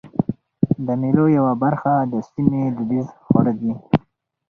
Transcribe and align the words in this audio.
د 0.85 0.87
مېلو 1.01 1.25
یوه 1.37 1.53
برخه 1.63 1.93
د 2.11 2.13
سیمي 2.29 2.63
دودیز 2.75 3.07
خواړه 3.25 3.53
دي. 3.59 3.73